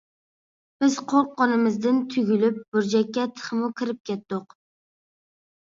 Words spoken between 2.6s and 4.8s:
بۇرجەككە تېخىمۇ كېرىپ كەتتۇق.